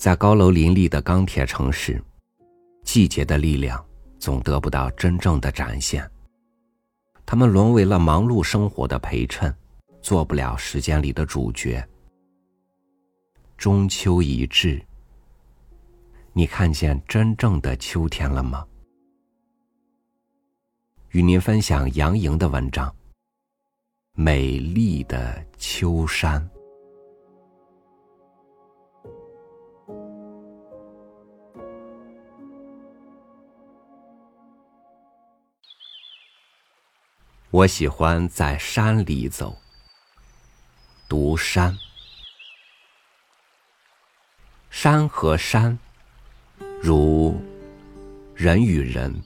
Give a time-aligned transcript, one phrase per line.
[0.00, 2.02] 在高楼林立的钢铁城市，
[2.82, 3.84] 季节的力量
[4.18, 6.10] 总得不到真正的展现。
[7.26, 9.54] 他们沦为了忙碌生活的陪衬，
[10.00, 11.86] 做不了时间里的主角。
[13.58, 14.82] 中秋已至，
[16.32, 18.66] 你看见真正的秋天了吗？
[21.10, 22.88] 与您分享杨莹的文章
[24.14, 26.40] 《美丽的秋山》。
[37.52, 39.58] 我喜欢在山里走，
[41.08, 41.76] 读山。
[44.70, 45.76] 山和山，
[46.80, 47.36] 如
[48.36, 49.20] 人与人，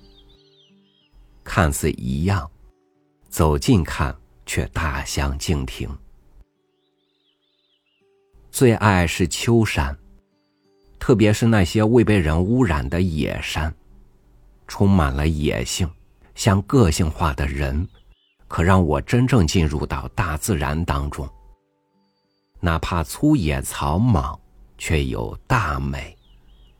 [1.44, 2.50] 看似一样，
[3.28, 4.16] 走近看
[4.46, 5.86] 却大相径庭。
[8.50, 9.94] 最爱是秋山，
[10.98, 13.74] 特别是那些未被人污染的野山，
[14.66, 15.90] 充满了野性，
[16.34, 17.86] 像个性化的人。
[18.46, 21.28] 可让我真正进入到大自然当中，
[22.60, 24.38] 哪怕粗野草莽，
[24.78, 26.16] 却有大美，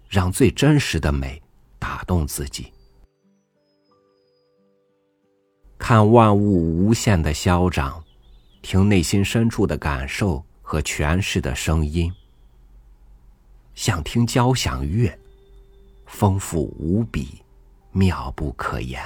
[0.09, 1.43] 让最真实的美
[1.79, 2.73] 打动自己。
[5.77, 8.03] 看万物无限的嚣张，
[8.63, 12.11] 听内心深处的感受和诠释的声音，
[13.75, 15.19] 像听交响乐，
[16.07, 17.43] 丰富无比，
[17.91, 19.03] 妙不可言。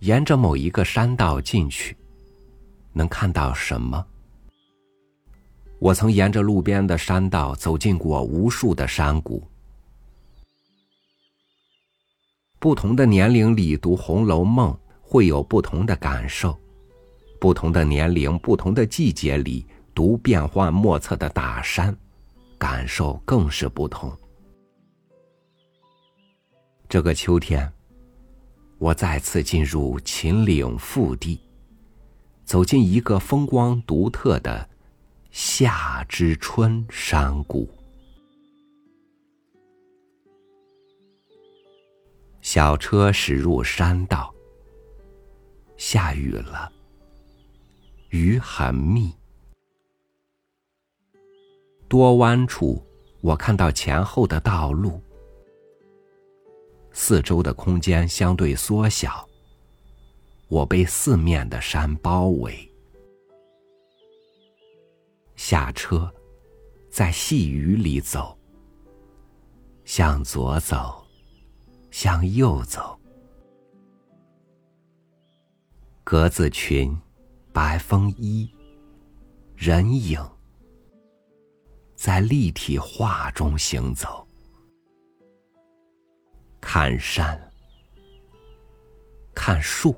[0.00, 1.96] 沿着某一个山道进去，
[2.92, 4.06] 能看到什么？
[5.80, 9.46] 我曾沿着路边的山道走进过无数的山谷。
[12.60, 16.56] 不同的年龄里读《红楼梦》会有不同的感受，
[17.40, 21.96] 不同的年龄、不同的季节里读变幻莫测的大山，
[22.56, 24.16] 感受更是不同。
[26.88, 27.72] 这个秋天。
[28.78, 31.40] 我再次进入秦岭腹地，
[32.44, 34.68] 走进一个风光独特的
[35.32, 37.68] 夏之春山谷。
[42.40, 44.32] 小车驶入山道，
[45.76, 46.70] 下雨了，
[48.10, 49.12] 雨很密，
[51.88, 52.80] 多弯处，
[53.20, 55.02] 我看到前后的道路。
[57.00, 59.26] 四周的空间相对缩小，
[60.48, 62.68] 我被四面的山包围。
[65.36, 66.12] 下车，
[66.90, 68.36] 在细雨里走，
[69.84, 71.06] 向左走，
[71.92, 72.98] 向右走。
[76.02, 76.94] 格子裙，
[77.52, 78.52] 白风衣，
[79.54, 80.20] 人影，
[81.94, 84.27] 在立体画中行走。
[86.70, 87.40] 看山，
[89.34, 89.96] 看树，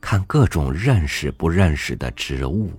[0.00, 2.72] 看各种认识不认识的植物。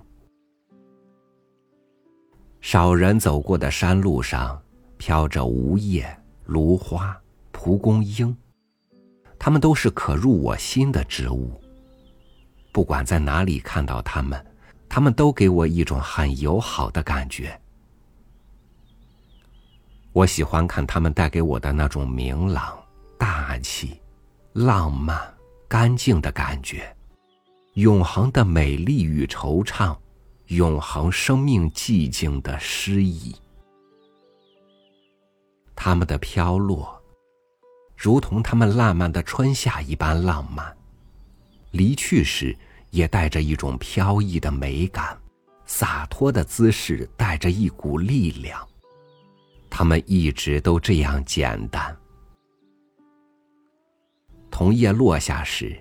[2.60, 4.62] 少人走过的山路上，
[4.98, 6.14] 飘着梧叶、
[6.44, 7.18] 芦花、
[7.52, 8.36] 蒲公英，
[9.38, 11.58] 它们都是可入我心的植物。
[12.70, 14.46] 不管在哪里看到它们，
[14.90, 17.58] 它们都给我一种很友好的感觉。
[20.12, 22.76] 我喜欢看他们带给我的那种明朗、
[23.16, 24.00] 大气、
[24.52, 25.16] 浪漫、
[25.68, 26.94] 干净的感觉，
[27.74, 29.96] 永恒的美丽与惆怅，
[30.48, 33.34] 永恒生命寂静的诗意。
[35.76, 37.00] 他们的飘落，
[37.96, 40.66] 如同他们烂漫的春夏一般浪漫；
[41.70, 42.54] 离去时，
[42.90, 45.16] 也带着一种飘逸的美感，
[45.66, 48.66] 洒脱的姿势带着一股力量。
[49.70, 51.96] 他们一直都这样简单。
[54.50, 55.80] 桐叶落下时，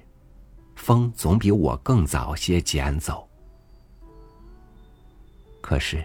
[0.75, 3.27] 风总比我更早些捡走。
[5.59, 6.01] 可是，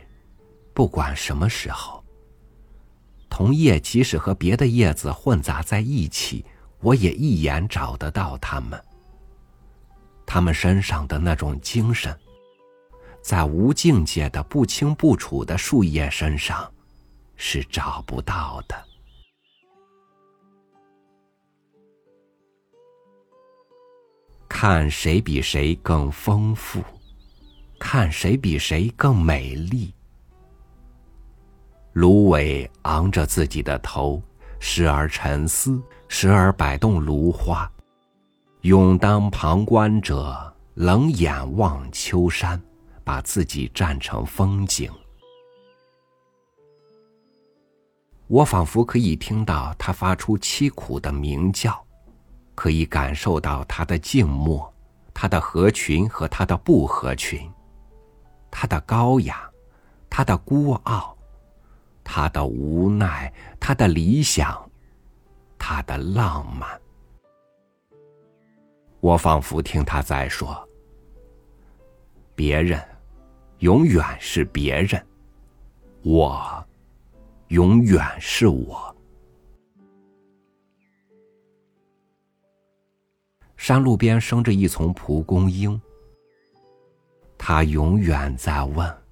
[0.73, 2.03] 不管什么时候，
[3.31, 6.45] 桐叶即使和别的叶子混杂在一起，
[6.81, 8.83] 我也一眼找得到它们。
[10.27, 12.19] 它们身上的那种精神，
[13.23, 16.74] 在无境界的不清不楚的树叶身上。
[17.37, 18.75] 是找不到的。
[24.49, 26.83] 看谁比谁更丰富，
[27.79, 29.93] 看谁比谁更美丽。
[31.93, 34.23] 芦苇昂着自己的头，
[34.59, 37.71] 时而沉思，时而摆动芦花。
[38.63, 42.61] 勇当旁观者，冷眼望秋山，
[43.05, 44.91] 把自己站成风景。
[48.27, 51.79] 我仿佛可以听到它发出凄苦的鸣叫，
[52.55, 54.73] 可以感受到它的静默，
[55.13, 57.51] 它的合群和它的不合群，
[58.51, 59.49] 它的高雅，
[60.09, 61.17] 它的孤傲，
[62.03, 64.71] 它的无奈，它的理想，
[65.59, 66.81] 它的浪漫。
[69.01, 70.67] 我仿佛听他在说
[72.35, 72.83] ：“别人，
[73.59, 74.99] 永远是别人；
[76.03, 76.67] 我，
[77.55, 78.97] 永远是我。”
[83.57, 85.81] 山路边生着一丛蒲公英，
[87.39, 89.03] 它永远在问：“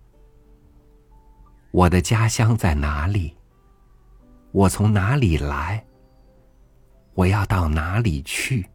[1.70, 3.36] 我的家乡在哪里？
[4.50, 5.86] 我从哪里来？
[7.14, 8.66] 我要到哪里去？”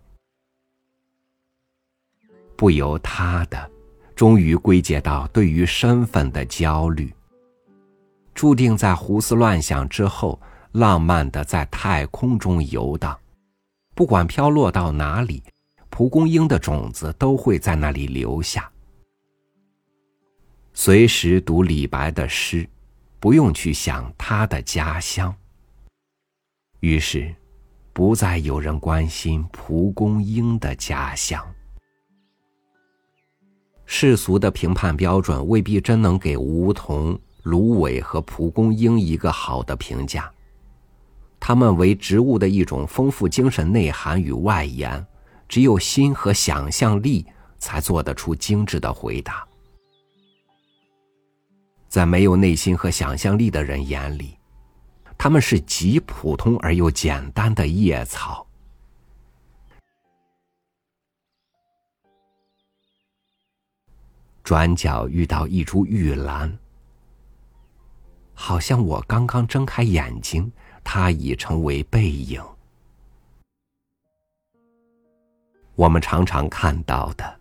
[2.56, 3.70] 不由他的，
[4.16, 7.14] 终于归结到对于身份的焦虑。
[8.38, 10.40] 注定在胡思乱想之后，
[10.74, 13.18] 浪漫的在太空中游荡，
[13.96, 15.42] 不管飘落到哪里，
[15.90, 18.72] 蒲公英的种子都会在那里留下。
[20.72, 22.70] 随时读李白的诗，
[23.20, 25.36] 不用去想他的家乡。
[26.82, 27.34] 于是，
[27.92, 31.44] 不再有人关心蒲公英的家乡。
[33.88, 40.32] 世俗的评判标准未必真能给梧桐、芦苇和蒲公英一个好的评价。
[41.40, 45.06] 它们为植物的一种丰富精神内涵与外延，
[45.48, 47.26] 只有心和想象力
[47.58, 49.48] 才做得出精致的回答。
[51.88, 54.38] 在没有内心和想象力的人眼里，
[55.18, 58.46] 他们是极普通而又简单的叶草。
[64.44, 66.58] 转角遇到一株玉兰，
[68.40, 70.50] 好像我刚刚睁开眼睛，
[70.84, 72.40] 它已成为背影。
[75.74, 77.40] 我们常常看到的，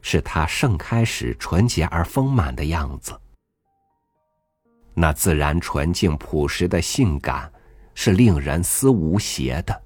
[0.00, 3.12] 是它盛开时纯洁而丰满的样子。
[4.94, 7.52] 那自然、纯净、朴实的性感，
[7.94, 9.82] 是令人思无邪的。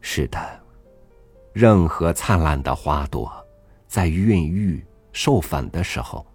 [0.00, 0.60] 是的，
[1.52, 3.30] 任何灿烂的花朵。
[3.86, 6.26] 在孕育、授粉的时候，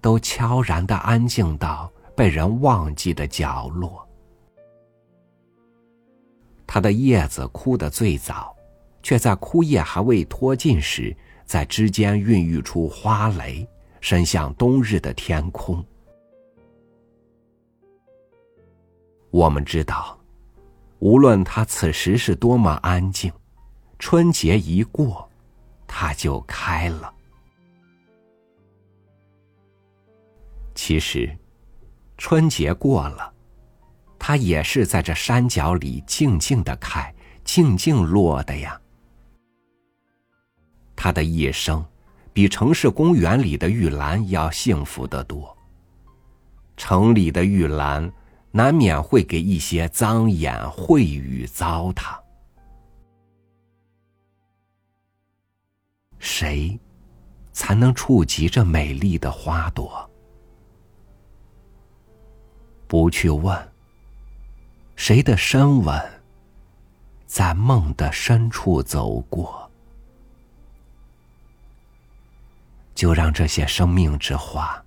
[0.00, 4.06] 都悄然的安静到被人忘记的角落。
[6.66, 8.54] 它的叶子枯得最早，
[9.02, 13.66] 却在枯叶还未脱尽时，在枝间孕育出花蕾，
[14.00, 15.84] 伸向冬日的天空。
[19.30, 20.18] 我们知道，
[21.00, 23.32] 无论它此时是多么安静，
[23.98, 25.28] 春节一过。
[25.92, 27.12] 它就开了。
[30.82, 31.36] 其实，
[32.16, 33.34] 春节过了，
[34.18, 38.80] 它也是在这山脚里静静的开，静静落的呀。
[40.96, 41.84] 他的一生，
[42.32, 45.54] 比城市公园里的玉兰要幸福得多。
[46.78, 48.10] 城里的玉兰，
[48.50, 52.18] 难免会给一些脏眼秽语糟蹋。
[56.18, 56.80] 谁
[57.52, 60.09] 才能触及这美丽的花朵？
[62.90, 63.56] 不去问，
[64.96, 66.22] 谁的深吻
[67.24, 69.70] 在梦的深处走过？
[72.92, 74.84] 就让这些生命之花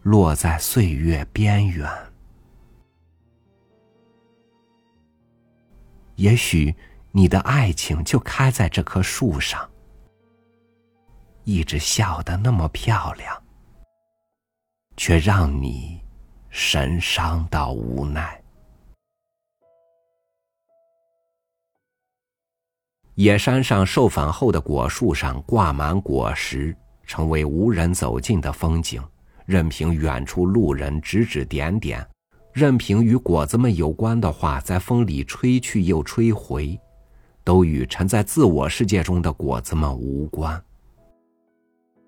[0.00, 1.86] 落在岁月边缘。
[6.14, 6.74] 也许
[7.12, 9.68] 你的爱情就开在这棵树上。
[11.44, 13.42] 一直笑得那么漂亮，
[14.96, 16.02] 却让你
[16.50, 18.40] 神伤到无奈。
[23.14, 29.02] 野山上授粉后的果树上挂满果实，成为无人走近的风景，
[29.44, 32.06] 任凭远处路人指指点点，
[32.52, 36.78] 任凭与果子们有关的话在风里吹去又吹回，
[37.42, 40.62] 都与沉在自我世界中的果子们无关。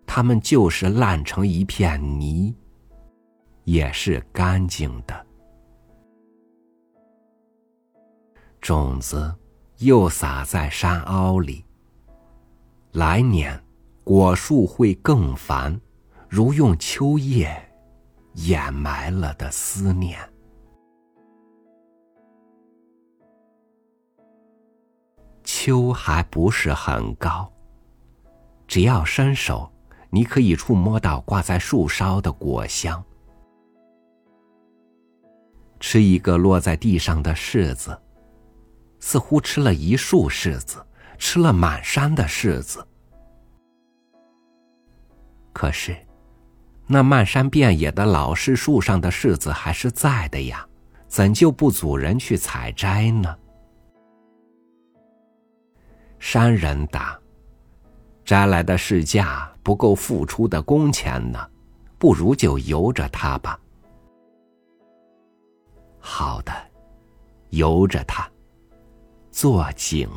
[0.06, 2.54] 它们就是烂成一片泥，
[3.70, 5.26] 也是干净的。
[8.60, 9.32] 种子
[9.78, 11.64] 又撒在山凹里。
[12.90, 13.62] 来年，
[14.02, 15.80] 果树会更繁，
[16.28, 17.48] 如用秋叶
[18.34, 20.18] 掩埋了的思念。
[25.44, 27.48] 秋还不是很高，
[28.66, 29.70] 只要伸手。
[30.12, 33.00] 你可以触摸到挂在树梢的果香。
[35.80, 37.99] 吃一个落在地上的柿子，
[39.00, 40.76] 似乎吃了一树柿子，
[41.18, 42.87] 吃了满山的柿子。
[45.52, 45.96] 可是，
[46.87, 50.64] 那漫山遍野的老柿树上的柿子还是在的呀，
[51.08, 53.34] 怎就不阻人去采摘呢？
[56.18, 57.18] 山人答
[58.22, 61.38] ：“摘来的柿价不够付出的工钱呢，
[61.99, 63.58] 不如就由着他吧。”
[66.12, 66.52] 好的，
[67.50, 68.29] 由着它。
[69.31, 70.11] 做井。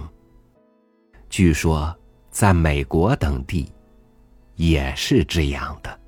[1.29, 1.95] 据说，
[2.31, 3.71] 在美国等地，
[4.55, 5.99] 也是这样的。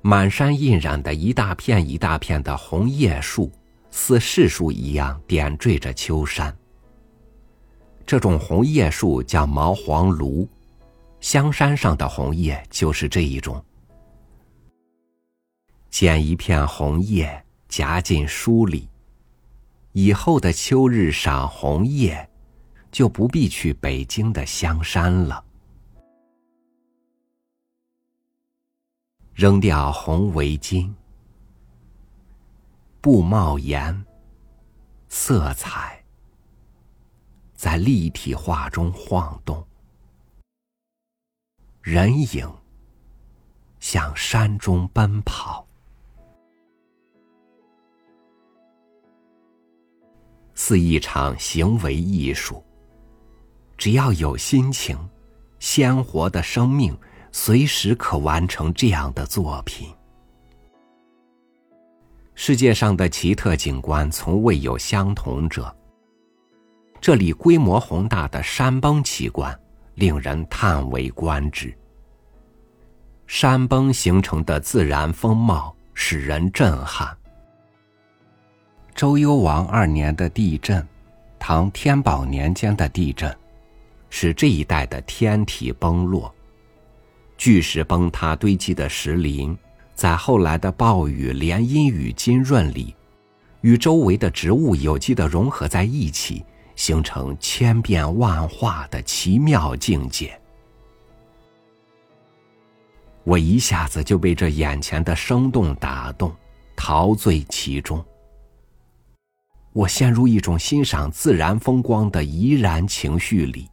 [0.00, 3.52] 满山印染的一大片一大片的红叶树，
[3.90, 6.56] 似柿树一样点缀着秋山。
[8.06, 10.48] 这种红叶树叫毛黄芦，
[11.20, 13.62] 香山上的红叶就是这一种。
[15.92, 18.88] 捡一片红叶夹进书里，
[19.92, 22.30] 以后的秋日赏红叶，
[22.90, 25.44] 就不必去北京的香山了。
[29.34, 30.90] 扔掉红围巾，
[33.02, 34.02] 布帽檐，
[35.10, 36.02] 色彩
[37.54, 39.62] 在立体画中晃动，
[41.82, 42.50] 人影
[43.78, 45.68] 向山中奔跑。
[50.54, 52.62] 似一场行为艺术。
[53.76, 54.96] 只要有心情，
[55.58, 56.96] 鲜活的生命
[57.32, 59.88] 随时可完成这样的作品。
[62.34, 65.74] 世界上的奇特景观从未有相同者。
[67.00, 69.58] 这里规模宏大的山崩奇观
[69.94, 71.76] 令人叹为观止。
[73.26, 77.16] 山崩形成的自然风貌使人震撼。
[78.94, 80.86] 周幽王二年的地震，
[81.38, 83.34] 唐天宝年间的地震，
[84.10, 86.32] 使这一带的天体崩落，
[87.36, 89.56] 巨石崩塌堆积的石林，
[89.94, 92.94] 在后来的暴雨连阴雨浸润里，
[93.62, 96.44] 与周围的植物有机的融合在一起，
[96.76, 100.38] 形成千变万化的奇妙境界。
[103.24, 106.32] 我一下子就被这眼前的生动打动，
[106.76, 108.04] 陶醉其中。
[109.74, 113.70] 我陷入一种欣赏自然风光的怡然情绪里，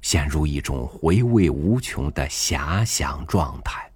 [0.00, 3.90] 陷入一种回味无穷的遐想状态。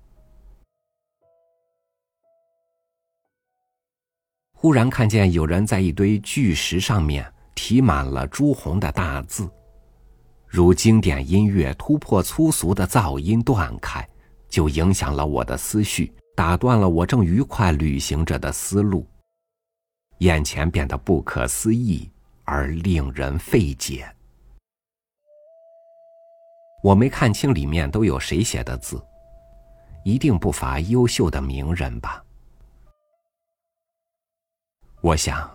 [4.53, 9.49] 忽然看见有人在一堆巨石上面题满了朱红的大字，
[10.45, 14.05] 如经典音乐突破粗俗的噪音断开，
[14.49, 19.07] 就影响了我的思绪，打断了我正愉快旅行着的思路。
[20.19, 22.11] 眼前变得不可思议
[22.45, 24.09] 而令人费解。
[26.83, 29.01] 我没看清里面都有谁写的字，
[30.05, 32.25] 一定不乏优秀的名人吧？
[35.01, 35.49] 我想，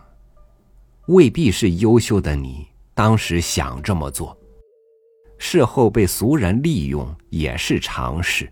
[1.08, 4.38] 未必是优秀的你当时想这么做，
[5.38, 8.52] 事后被俗人利用也是常事。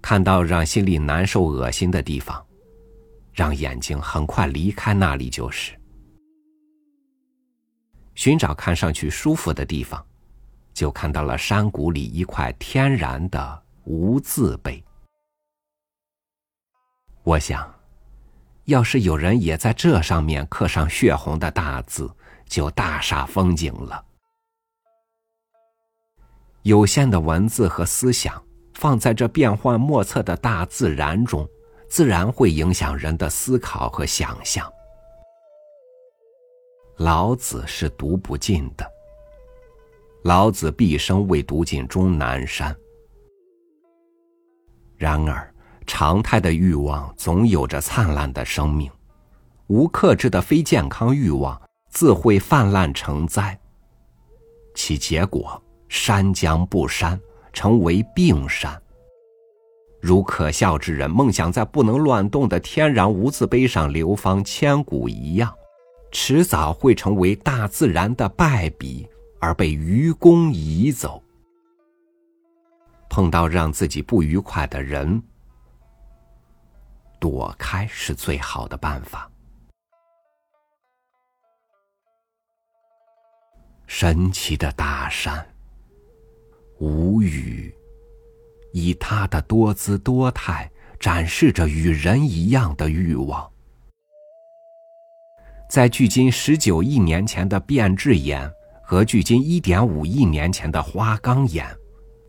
[0.00, 2.44] 看到让心里难受、恶心的地方。
[3.34, 5.78] 让眼睛很快离开那里就是。
[8.14, 10.04] 寻找看上去舒服的地方，
[10.72, 14.82] 就看到了山谷里一块天然的无字碑。
[17.24, 17.74] 我想，
[18.66, 22.08] 要是有人也在这上面刻上血红的大字，
[22.46, 24.04] 就大煞风景了。
[26.62, 28.42] 有限的文字和思想，
[28.74, 31.48] 放在这变幻莫测的大自然中。
[31.94, 34.68] 自然会影响人的思考和想象。
[36.96, 38.84] 老子是读不尽的，
[40.24, 42.76] 老子毕生未读尽终南山。
[44.96, 45.54] 然而，
[45.86, 48.90] 常态的欲望总有着灿烂的生命，
[49.68, 53.56] 无克制的非健康欲望自会泛滥成灾，
[54.74, 57.20] 其结果山将不山，
[57.52, 58.82] 成为病山。
[60.04, 65.50] 如可笑之人梦想在不能乱动的天然无字碑上流芳千古一样，
[66.12, 69.08] 迟早会成为大自然的败笔
[69.40, 71.22] 而被愚公移走。
[73.08, 75.22] 碰到让自己不愉快的人，
[77.18, 79.30] 躲开是最好的办法。
[83.86, 85.46] 神奇的大山，
[86.78, 87.74] 无语，
[88.74, 93.48] 以它的多姿多态展示着与人一样的欲望。
[95.70, 98.50] 在距今十九亿年前的变质岩
[98.82, 101.64] 和距今一点五亿年前的花岗岩，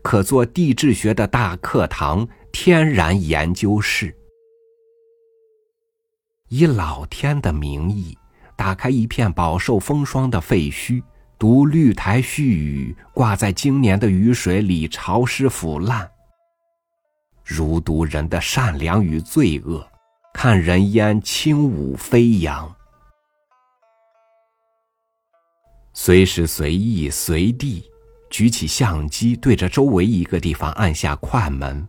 [0.02, 4.16] 可做地质学的大课堂、天然研究室。
[6.48, 8.16] 以老天的名义，
[8.56, 11.02] 打开一片饱受风霜的废墟，
[11.40, 16.08] 读绿苔絮语，挂在经年的雨水里潮湿腐烂。
[17.48, 19.88] 如读人的善良与罪恶，
[20.34, 22.74] 看人烟轻舞飞扬。
[25.94, 27.88] 随时随意随地
[28.30, 31.86] 举起相机，对着周围一个地方按下快门，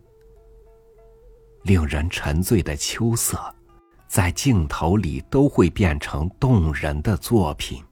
[1.64, 3.52] 令人沉醉的秋色，
[4.06, 7.82] 在镜头里都会变成动人的作品。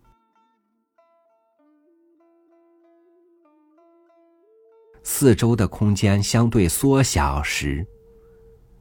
[5.08, 7.86] 四周的空间相对缩小时，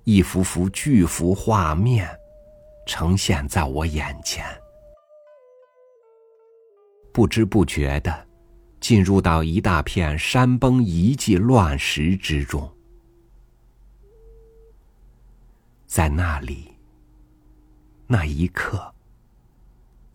[0.05, 2.09] 一幅幅巨幅画面
[2.87, 4.43] 呈现在我眼前。
[7.13, 8.27] 不知不觉的，
[8.79, 12.67] 进入到一大片山崩遗迹乱石之中。
[15.85, 16.73] 在那里，
[18.07, 18.91] 那一刻，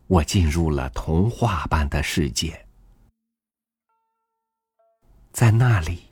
[0.08, 2.66] 我进入了童话般的世界。
[5.32, 6.02] 在那里，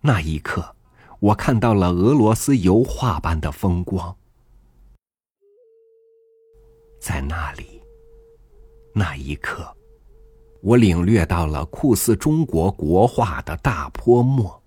[0.00, 0.76] 那一刻，
[1.18, 4.14] 我看到了俄罗斯油画般的风光。
[7.00, 7.82] 在那里，
[8.94, 9.74] 那一刻。
[10.62, 14.60] 我领略到了酷似中国国画的大泼墨，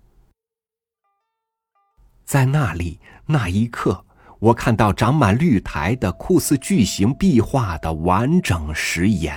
[2.24, 4.02] 在那里那一刻，
[4.38, 9.36] 我看到长满绿苔的酷似巨型壁画的完整石岩，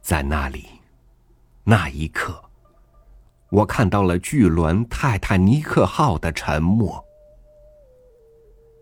[0.00, 0.68] 在那里
[1.64, 2.44] 那一刻，
[3.48, 7.04] 我看到了巨轮泰坦尼克号的沉没，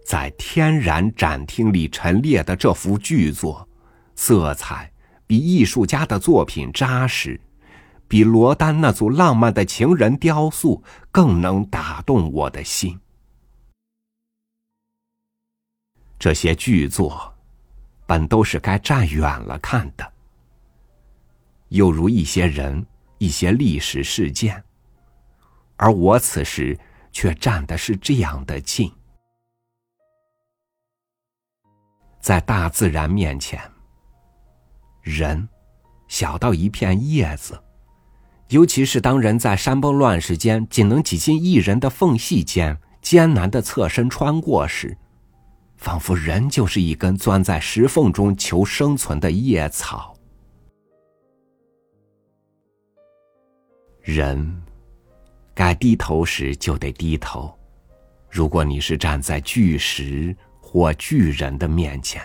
[0.05, 3.69] 在天然展厅里陈列的这幅巨作，
[4.15, 4.91] 色彩。
[5.25, 7.41] 比艺术家的作品扎实，
[8.07, 13.01] 比罗丹那组浪漫的情人雕塑更能打动我的心。
[16.19, 17.33] 这些巨作，
[18.05, 20.12] 本都是该站远了看的，
[21.73, 22.85] 又如一些人、
[23.17, 24.63] 一些历史事件，
[25.77, 26.79] 而我此时
[27.13, 28.93] 却站的是这样的近，
[32.21, 33.59] 在大自然面前。
[35.01, 35.49] 人，
[36.09, 37.59] 小到一片叶子，
[38.49, 44.95] 尤其是当人在山崩乱石间仅能挤进一人的缝隙间艰难的侧身穿过时，
[45.79, 50.12] 仿佛人就是一根钻在石缝中求生存的叶草。
[54.03, 54.63] 人，
[55.55, 57.57] 该低头时就得低头，
[58.29, 62.21] 如果你是站在巨石或巨人的面前。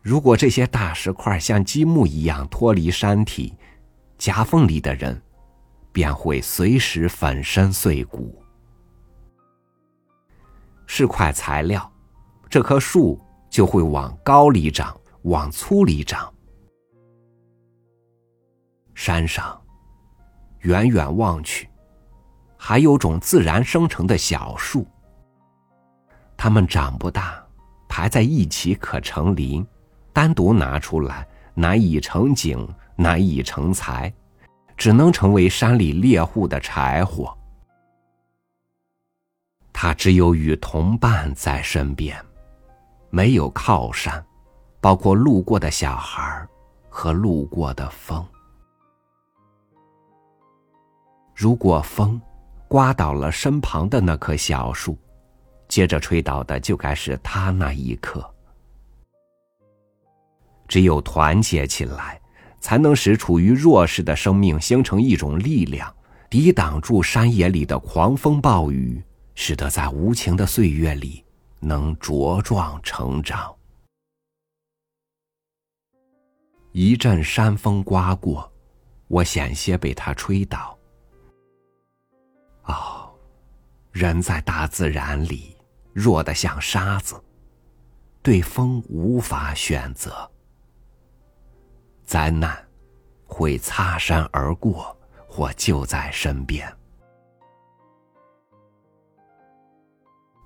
[0.00, 3.54] 如果这些大石块像积木一样脱离山体，
[4.18, 5.22] 夹缝里的人
[5.92, 8.42] 便会随时粉身碎骨。
[10.84, 11.88] 是块材料，
[12.50, 16.31] 这棵树就会往高里长，往粗里长。
[18.94, 19.60] 山上，
[20.60, 21.68] 远远望去，
[22.56, 24.86] 还有种自然生成的小树。
[26.36, 27.42] 它们长不大，
[27.88, 29.66] 排在一起可成林。
[30.12, 34.12] 单独拿出来，难以成景，难以成材，
[34.76, 37.34] 只能成为山里猎户的柴火。
[39.72, 42.22] 他只有与同伴在身边，
[43.08, 44.22] 没有靠山，
[44.82, 46.46] 包括路过的小孩
[46.90, 48.24] 和路过的风。
[51.42, 52.22] 如果风
[52.68, 54.96] 刮倒了身旁的那棵小树，
[55.66, 58.24] 接着吹倒的就该是他那一棵。
[60.68, 62.20] 只有团结起来，
[62.60, 65.92] 才能使处于弱势的生命形成一种力量，
[66.30, 69.02] 抵挡住山野里的狂风暴雨，
[69.34, 71.24] 使得在无情的岁月里
[71.58, 73.52] 能茁壮成长。
[76.70, 78.48] 一阵山风刮过，
[79.08, 80.78] 我险些被它吹倒。
[83.92, 85.56] 人在大自然里
[85.92, 87.22] 弱得像沙子，
[88.22, 90.28] 对风无法选择。
[92.04, 92.66] 灾难
[93.26, 94.96] 会擦身而过，
[95.28, 96.70] 或就在身边。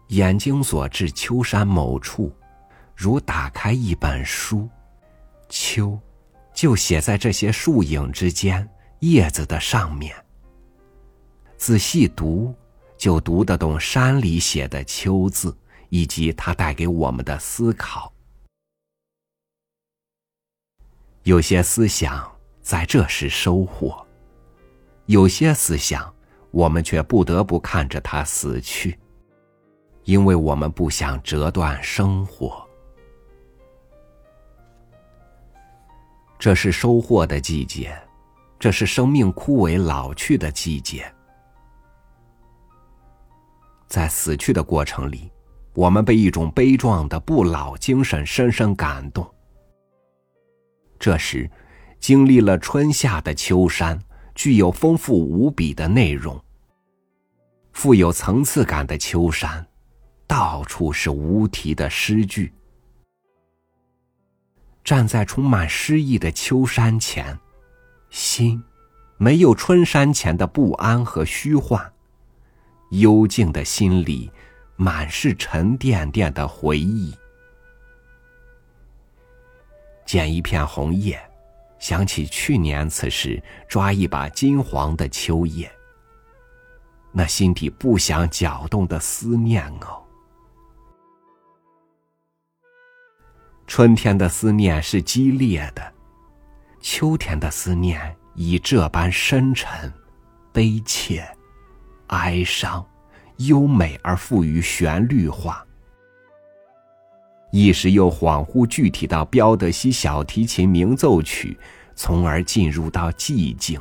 [0.09, 2.33] 眼睛所至秋山某处，
[2.95, 4.69] 如打开一本书，
[5.49, 5.99] 秋，
[6.53, 8.69] 就写在这些树影之间、
[9.01, 10.15] 叶子的上面。
[11.57, 12.55] 仔细读，
[12.97, 15.57] 就读得懂山里写的“秋”字，
[15.89, 18.13] 以及它带给我们的思考。
[21.25, 22.31] 有些思想
[22.63, 24.07] 在这时收获，
[25.07, 26.15] 有些思想
[26.51, 28.99] 我们却不得不看着它死去，
[30.05, 32.65] 因为我们不想折断生活。
[36.39, 37.99] 这是收获的季节，
[38.59, 41.13] 这是生命枯萎老去的季节。
[43.97, 45.33] 在死去的过程里，
[45.73, 49.27] 我们被一种悲壮的不老精神深深感动。
[50.99, 51.51] 这时，
[51.99, 53.99] 经历了春夏的秋山，
[54.35, 56.39] 具有丰富无比的内容。
[57.73, 59.67] 富有层次感的秋山，
[60.27, 62.53] 到处是无题的诗句。
[64.85, 67.39] 站在充满诗意的秋山前，
[68.11, 68.63] 心
[69.17, 71.95] 没有春山前的不安和虚幻，
[72.91, 74.31] 幽静的心里
[74.77, 77.15] 满是沉甸甸的回忆。
[80.05, 81.21] 捡一片红叶，
[81.79, 85.71] 想起去年此时抓一把金黄的秋叶，
[87.13, 90.03] 那心底不想搅动的思念哦。
[93.67, 95.93] 春天的思念是激烈的，
[96.81, 99.93] 秋天的思念已这般深沉、
[100.53, 101.29] 悲切、
[102.09, 102.85] 哀伤、
[103.39, 105.67] 优美而富于旋律化。
[107.53, 111.59] 一时又恍惚具体到彪德西小提琴鸣奏曲，
[111.95, 113.81] 从而进入到寂静。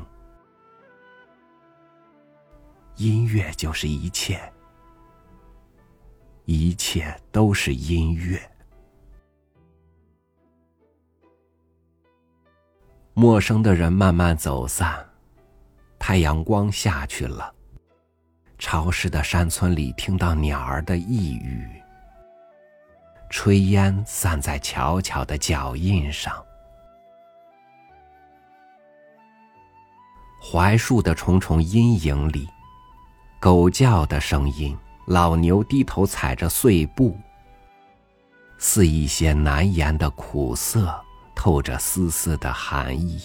[2.96, 4.40] 音乐就是一切，
[6.46, 8.40] 一切都是音乐。
[13.14, 15.10] 陌生的人慢慢走散，
[15.98, 17.55] 太阳光下去了。
[18.58, 21.70] 潮湿的山村里，听到鸟儿的呓语。
[23.30, 26.44] 炊烟散在巧巧的脚印上。
[30.42, 32.48] 槐树的重重阴影里，
[33.40, 37.18] 狗叫的声音，老牛低头踩着碎布，
[38.58, 41.04] 似一些难言的苦涩。
[41.38, 43.22] 透着丝丝的寒意，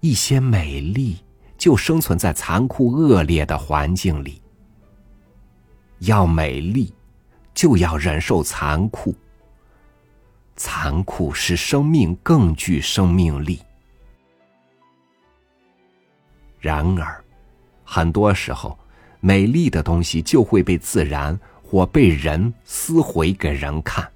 [0.00, 1.24] 一些美丽
[1.58, 4.40] 就生存在残酷恶劣的环境里。
[5.98, 6.94] 要美丽，
[7.52, 9.14] 就要忍受残酷。
[10.54, 13.60] 残酷使生命更具生命力。
[16.60, 17.22] 然而，
[17.84, 18.78] 很多时候，
[19.20, 24.08] 美丽的东西就会被自然或被人撕毁给人看。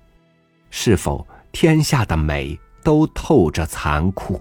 [0.71, 4.41] 是否天下的美都透着残酷？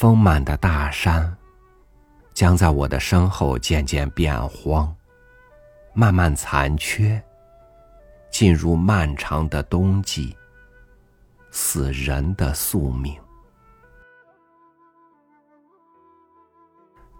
[0.00, 1.36] 丰满的大山
[2.32, 4.94] 将在我的身后渐渐变荒，
[5.92, 7.20] 慢慢残缺，
[8.30, 10.36] 进入漫长的冬季，
[11.50, 13.20] 死人的宿命。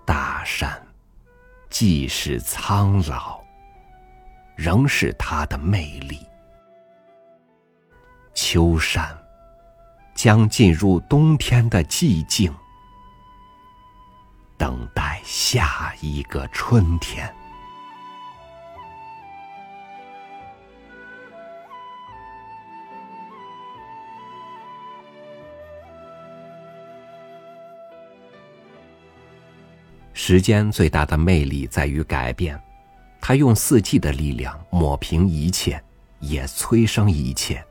[0.07, 0.71] 大山。
[1.71, 3.41] 既是苍老，
[4.57, 6.25] 仍是它的魅力。
[8.35, 9.05] 秋山
[10.15, 12.51] 将进入冬天的寂静，
[14.59, 17.33] 等待下一个春天。
[30.13, 32.61] 时间最大的魅力在于改变，
[33.19, 35.83] 它用四季的力量抹平一切，
[36.19, 37.65] 也催生一切。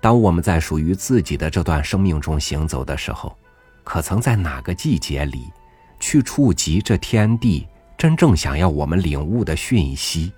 [0.00, 3.36] 当我们在属于自己的这段生命中行走的时候，
[3.90, 5.52] 可曾在哪个季节里，
[5.98, 7.66] 去触及这天地
[7.98, 10.32] 真正想要我们领悟的讯息，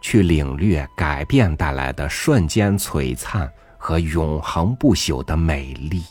[0.00, 6.04] 去领略改变带来的瞬间璀璨和永恒不朽的美丽？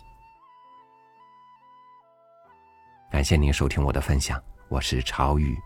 [3.09, 5.57] 感谢您收听我的分享，我是朝雨，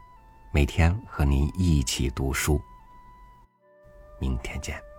[0.53, 2.61] 每天和您一起读书。
[4.19, 4.90] 明天见。